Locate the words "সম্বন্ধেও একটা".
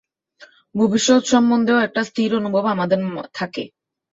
1.25-2.01